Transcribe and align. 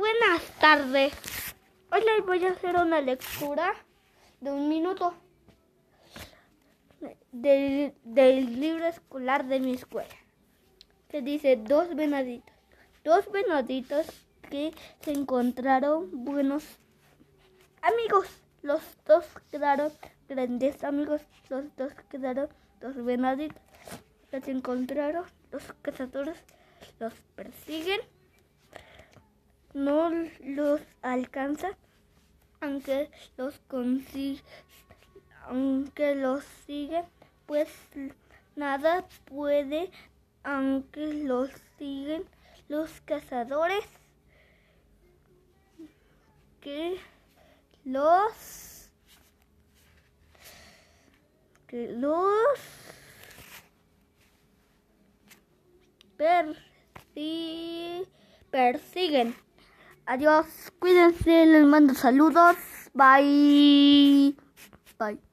Buenas 0.00 0.40
tardes. 0.58 1.12
Hoy 1.92 2.00
les 2.00 2.24
voy 2.24 2.42
a 2.46 2.52
hacer 2.52 2.74
una 2.76 3.02
lectura 3.02 3.74
de 4.40 4.50
un 4.50 4.66
minuto 4.70 5.12
del, 7.32 7.92
del 8.02 8.58
libro 8.58 8.86
escolar 8.86 9.44
de 9.44 9.60
mi 9.60 9.74
escuela. 9.74 10.16
Que 11.10 11.20
dice 11.20 11.56
dos 11.56 11.94
venaditos. 11.94 12.54
Dos 13.04 13.30
venaditos 13.30 14.06
que 14.48 14.72
se 15.02 15.12
encontraron 15.12 16.24
buenos 16.24 16.64
amigos. 17.82 18.26
Los 18.62 18.80
dos 19.04 19.26
quedaron 19.50 19.92
grandes 20.30 20.82
amigos. 20.82 21.20
Los 21.50 21.76
dos 21.76 21.92
quedaron 22.08 22.48
dos 22.80 22.96
venaditos. 23.04 23.60
Los 24.32 24.48
encontraron. 24.48 25.26
Los 25.52 25.62
cazadores 25.82 26.38
los 26.98 27.12
persiguen. 27.36 28.00
No 29.74 30.10
los 30.44 30.80
alcanzan. 31.02 31.74
Aunque 32.60 33.10
los 33.36 33.58
consiguen. 33.68 34.42
Aunque 35.46 36.14
los 36.14 36.44
siguen. 36.66 37.04
Pues 37.46 37.68
nada 38.56 39.06
puede. 39.26 39.90
Aunque 40.42 41.14
los 41.24 41.50
siguen 41.78 42.24
los 42.68 43.00
cazadores 43.02 43.84
que 46.60 46.98
los 47.84 48.90
que 51.66 51.88
los 51.92 52.28
persi- 57.14 58.06
persiguen. 58.50 59.34
Adiós, 60.12 60.46
cuídense, 60.80 61.46
les 61.46 61.64
mando 61.64 61.94
saludos. 61.94 62.56
Bye. 62.92 64.34
Bye. 64.98 65.20